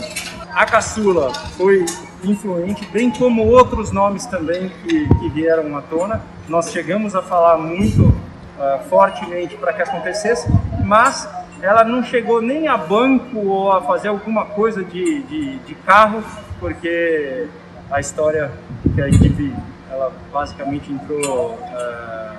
A 0.53 0.67
caçula 0.67 1.33
foi 1.57 1.87
influente, 2.23 2.87
bem 2.93 3.11
como 3.11 3.47
outros 3.47 3.91
nomes 3.91 4.27
também 4.27 4.69
que, 4.69 5.09
que 5.09 5.29
vieram 5.31 5.75
à 5.77 5.81
tona. 5.81 6.21
Nós 6.47 6.71
chegamos 6.71 7.15
a 7.15 7.23
falar 7.23 7.57
muito 7.57 8.12
uh, 8.59 8.83
fortemente 8.89 9.57
para 9.57 9.73
que 9.73 9.83
acontecesse, 9.83 10.49
mas 10.85 11.29
ela 11.61 11.85
não 11.85 12.03
chegou 12.03 12.43
nem 12.43 12.69
a 12.69 12.77
banco 12.77 13.39
ou 13.39 13.73
a 13.73 13.81
fazer 13.83 14.09
alguma 14.09 14.45
coisa 14.45 14.83
de, 14.83 15.23
de, 15.23 15.59
de 15.59 15.75
carro, 15.77 16.23
porque 16.59 17.47
a 17.91 18.01
história 18.01 18.51
que 18.95 19.01
a 19.01 19.09
equipe 19.09 19.55
ela 19.91 20.13
basicamente 20.33 20.91
entrou 20.91 21.53
uh, 21.53 22.37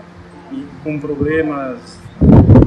com 0.84 1.00
problemas 1.00 2.00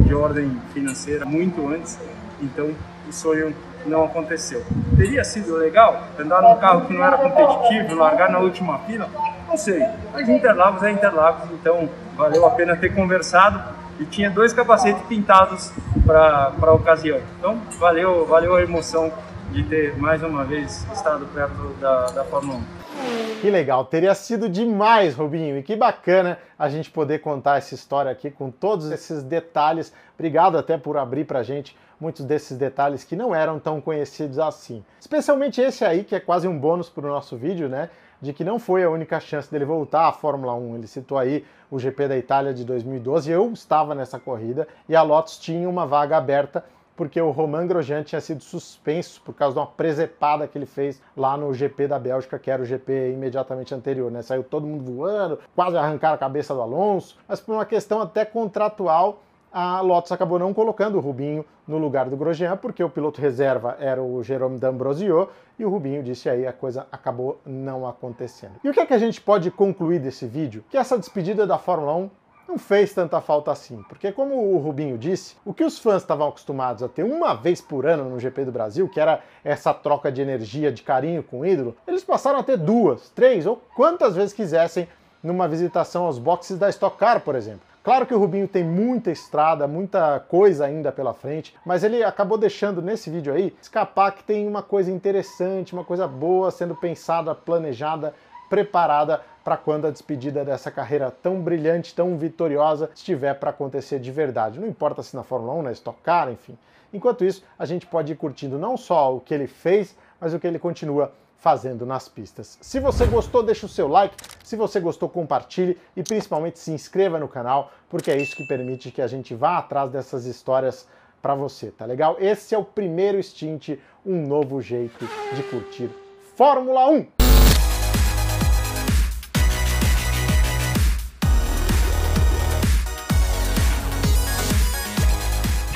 de 0.07 0.15
ordem 0.15 0.57
financeira 0.73 1.27
muito 1.27 1.69
antes, 1.69 1.99
então 2.41 2.71
o 3.09 3.13
sonho 3.13 3.55
não 3.85 4.05
aconteceu. 4.05 4.65
Teria 4.97 5.25
sido 5.25 5.57
legal 5.57 6.05
andar 6.19 6.43
num 6.43 6.57
carro 6.57 6.87
que 6.87 6.95
não 6.95 7.05
era 7.05 7.19
competitivo, 7.19 7.95
largar 7.95 8.31
na 8.31 8.39
última 8.39 8.79
fila? 8.81 9.09
Não 9.47 9.57
sei. 9.57 9.87
Mas 10.13 10.29
Interlagos 10.29 10.83
é 10.83 10.91
Interlagos, 10.91 11.51
então 11.53 11.89
valeu 12.17 12.47
a 12.47 12.51
pena 12.51 12.77
ter 12.77 12.95
conversado 12.95 13.63
e 13.99 14.05
tinha 14.05 14.31
dois 14.31 14.53
capacetes 14.53 15.03
pintados 15.07 15.73
para 16.05 16.53
a 16.61 16.73
ocasião. 16.73 17.21
Então 17.39 17.59
valeu, 17.79 18.27
valeu 18.27 18.57
a 18.57 18.63
emoção 18.63 19.13
de 19.51 19.63
ter 19.63 19.97
mais 19.97 20.23
uma 20.23 20.45
vez 20.45 20.87
estado 20.93 21.27
perto 21.33 21.75
da, 21.81 22.07
da 22.07 22.25
Fórmula 22.25 22.59
1. 22.59 23.41
Que 23.41 23.51
legal, 23.51 23.85
teria 23.85 24.15
sido 24.15 24.49
demais, 24.49 25.15
Rubinho, 25.15 25.59
e 25.59 25.63
que 25.63 25.77
bacana 25.77 26.39
a 26.59 26.69
gente 26.69 26.91
poder 26.91 27.21
contar 27.21 27.59
essa 27.59 27.75
história 27.75 28.11
aqui 28.11 28.31
com 28.31 28.51
todos 28.51 28.91
esses 28.91 29.23
detalhes. 29.23 29.93
Obrigado 30.15 30.57
até 30.59 30.77
por 30.79 30.97
abrir 30.97 31.25
pra 31.25 31.43
gente 31.43 31.77
muitos 32.01 32.25
desses 32.25 32.57
detalhes 32.57 33.05
que 33.05 33.15
não 33.15 33.35
eram 33.35 33.59
tão 33.59 33.81
conhecidos 33.81 34.39
assim. 34.39 34.85
Especialmente 34.99 35.61
esse 35.61 35.85
aí, 35.85 36.05
que 36.05 36.15
é 36.15 36.21
quase 36.21 36.49
um 36.49 36.59
bônus 36.59 36.89
para 36.89 37.07
o 37.07 37.11
nosso 37.11 37.37
vídeo, 37.37 37.69
né? 37.69 37.91
De 38.21 38.33
que 38.33 38.45
não 38.45 38.59
foi 38.59 38.85
a 38.85 38.91
única 38.91 39.21
chance 39.21 39.51
dele 39.51 39.65
voltar 39.65 40.09
à 40.09 40.13
Fórmula 40.13 40.55
1. 40.55 40.77
Ele 40.77 40.87
citou 40.87 41.19
aí 41.19 41.45
o 41.71 41.79
GP 41.79 42.09
da 42.09 42.17
Itália 42.17 42.55
de 42.55 42.65
2012. 42.65 43.31
Eu 43.31 43.53
estava 43.53 43.95
nessa 43.95 44.19
corrida 44.19 44.67
e 44.89 44.97
a 44.97 45.03
Lotus 45.03 45.39
tinha 45.39 45.69
uma 45.69 45.87
vaga 45.87 46.17
aberta 46.17 46.65
porque 46.97 47.21
o 47.21 47.31
Romain 47.31 47.67
Grosjean 47.67 48.03
tinha 48.03 48.21
sido 48.21 48.43
suspenso 48.43 49.21
por 49.21 49.35
causa 49.35 49.55
de 49.55 49.61
uma 49.61 49.67
presepada 49.67 50.49
que 50.49 50.57
ele 50.57 50.67
fez 50.67 51.01
lá 51.15 51.37
no 51.37 51.53
GP 51.53 51.87
da 51.87 51.99
Bélgica, 51.99 52.39
que 52.39 52.51
era 52.51 52.63
o 52.63 52.65
GP 52.65 53.13
imediatamente 53.13 53.75
anterior, 53.75 54.11
né? 54.11 54.23
Saiu 54.23 54.43
todo 54.43 54.67
mundo 54.67 54.91
voando, 54.91 55.39
quase 55.55 55.77
arrancaram 55.77 56.15
a 56.15 56.19
cabeça 56.19 56.55
do 56.55 56.63
Alonso, 56.63 57.19
mas 57.29 57.39
por 57.39 57.53
uma 57.53 57.67
questão 57.67 58.01
até 58.01 58.25
contratual, 58.25 59.23
a 59.53 59.81
Lotus 59.81 60.13
acabou 60.13 60.39
não 60.39 60.53
colocando 60.53 60.97
o 60.97 61.01
Rubinho 61.01 61.45
no 61.67 61.79
lugar 61.79 62.09
do 62.09 62.17
Grosjean, 62.17 62.57
porque 62.57 62.83
o 62.83 62.91
piloto 62.91 63.21
reserva 63.21 63.77
era 63.81 64.03
o 64.03 64.23
Jerome 64.23 64.59
D'Ambrosio, 64.59 65.29
e 65.59 65.65
o 65.65 65.71
Rubinho 65.71 66.03
disse 66.03 66.29
aí 66.29 66.47
a 66.47 66.53
coisa 66.53 66.87
acabou 66.93 67.41
não 67.45 67.87
acontecendo. 67.87 68.55
E 68.63 68.69
o 68.69 68.73
que 68.73 68.81
é 68.81 68.87
que 68.87 68.95
a 68.95 68.99
gente 68.99 69.21
pode 69.21 69.51
concluir 69.51 69.99
desse 69.99 70.27
vídeo? 70.27 70.65
Que 70.71 70.77
essa 70.77 70.99
despedida 70.99 71.47
da 71.47 71.59
Fórmula 71.59 71.95
1 71.95 72.11
não 72.49 72.59
fez 72.59 72.95
tanta 72.95 73.21
falta 73.21 73.51
assim, 73.51 73.83
porque 73.89 74.13
como 74.13 74.53
o 74.55 74.59
Rubinho 74.59 74.97
disse, 74.97 75.37
o 75.45 75.53
que 75.53 75.65
os 75.65 75.79
fãs 75.79 76.03
estavam 76.03 76.29
acostumados 76.29 76.83
a 76.83 76.89
ter 76.89 77.03
uma 77.03 77.35
vez 77.35 77.61
por 77.61 77.87
ano 77.87 78.09
no 78.09 78.21
GP 78.21 78.45
do 78.45 78.53
Brasil, 78.53 78.89
que 78.89 79.01
era 79.01 79.21
essa 79.43 79.75
troca 79.75 80.13
de 80.13 80.23
energia, 80.23 80.71
de 80.71 80.83
carinho 80.83 81.23
com 81.23 81.41
o 81.41 81.47
ídolo, 81.47 81.77
eles 81.87 82.05
passaram 82.05 82.39
a 82.39 82.43
ter 82.45 82.57
duas, 82.57 83.11
três 83.11 83.47
ou 83.47 83.61
quantas 83.75 84.15
vezes 84.15 84.33
quisessem 84.33 84.89
numa 85.23 85.49
visitação 85.49 86.05
aos 86.05 86.19
boxes 86.19 86.57
da 86.57 86.69
Stock 86.69 86.97
Car, 86.97 87.21
por 87.21 87.35
exemplo. 87.35 87.63
Claro 87.87 88.05
que 88.05 88.13
o 88.13 88.19
Rubinho 88.19 88.49
tem 88.49 88.65
muita 88.65 89.13
estrada, 89.13 89.69
muita 89.69 90.19
coisa 90.19 90.67
ainda 90.67 90.91
pela 90.91 91.15
frente, 91.15 91.55
mas 91.65 91.85
ele 91.85 92.03
acabou 92.03 92.37
deixando 92.37 92.83
nesse 92.83 93.09
vídeo 93.09 93.33
aí 93.33 93.57
escapar 93.63 94.11
que 94.11 94.25
tem 94.25 94.49
uma 94.49 94.61
coisa 94.61 94.91
interessante, 94.91 95.73
uma 95.73 95.85
coisa 95.85 96.09
boa 96.09 96.51
sendo 96.51 96.75
pensada, 96.75 97.33
planejada, 97.33 98.13
preparada 98.51 99.21
para 99.45 99.57
quando 99.57 99.87
a 99.87 99.93
despedida 99.93 100.45
dessa 100.45 100.69
carreira 100.69 101.13
tão 101.13 101.41
brilhante, 101.41 101.95
tão 101.95 102.19
vitoriosa 102.19 102.91
estiver 102.93 103.35
para 103.35 103.51
acontecer 103.51 104.01
de 104.01 104.11
verdade. 104.11 104.59
Não 104.59 104.67
importa 104.67 105.01
se 105.01 105.15
na 105.15 105.23
Fórmula 105.23 105.55
1, 105.55 105.63
na 105.63 105.71
Stock 105.71 106.01
Car, 106.03 106.29
enfim. 106.29 106.59
Enquanto 106.93 107.25
isso, 107.25 107.45
a 107.57 107.65
gente 107.65 107.87
pode 107.87 108.13
ir 108.13 108.17
curtindo 108.17 108.59
não 108.59 108.77
só 108.77 109.15
o 109.15 109.21
que 109.21 109.33
ele 109.33 109.47
fez, 109.47 109.97
mas 110.21 110.35
o 110.35 110.41
que 110.41 110.47
ele 110.49 110.59
continua 110.59 111.13
fazendo 111.47 111.87
nas 111.87 112.09
pistas. 112.09 112.59
Se 112.61 112.81
você 112.81 113.07
gostou, 113.07 113.41
deixa 113.41 113.67
o 113.67 113.69
seu 113.69 113.87
like, 113.87 114.17
se 114.43 114.57
você 114.57 114.81
gostou, 114.81 115.09
compartilhe 115.09 115.79
e 115.97 116.03
principalmente 116.03 116.59
se 116.59 116.73
inscreva 116.73 117.21
no 117.21 117.29
canal, 117.29 117.71
porque 117.89 118.11
é 118.11 118.21
isso 118.21 118.35
que 118.35 118.49
permite 118.49 118.91
que 118.91 119.01
a 119.01 119.07
gente 119.07 119.33
vá 119.33 119.59
atrás 119.59 119.89
dessas 119.89 120.25
histórias 120.25 120.89
para 121.23 121.37
você, 121.37 121.71
tá 121.71 121.85
legal? 121.85 122.17
Esse 122.19 122.53
é 122.53 122.59
o 122.59 122.65
primeiro 122.65 123.23
Stint, 123.23 123.79
um 124.05 124.27
novo 124.27 124.61
jeito 124.61 125.09
de 125.37 125.43
curtir 125.45 125.89
Fórmula 126.35 126.91
1. 126.91 127.07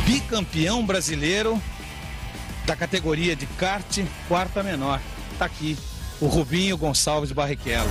Bicampeão 0.05 0.85
brasileiro 0.85 1.63
da 2.67 2.75
categoria 2.75 3.37
de 3.37 3.47
kart 3.47 4.01
quarta 4.27 4.65
menor. 4.65 5.01
Tá 5.41 5.47
aqui 5.47 5.75
o 6.21 6.27
Rubinho 6.27 6.77
Gonçalves 6.77 7.33
Barrichello. 7.33 7.89